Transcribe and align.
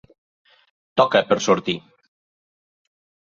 Toca 1.01 1.21
per 1.31 1.37
sortir. 1.47 1.75